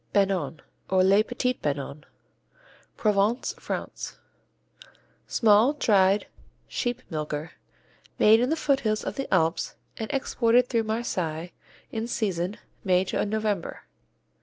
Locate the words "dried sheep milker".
5.73-7.51